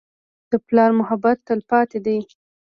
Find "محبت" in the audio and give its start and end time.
0.99-1.37